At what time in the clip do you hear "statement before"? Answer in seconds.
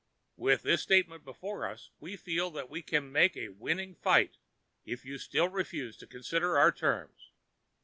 0.81-1.67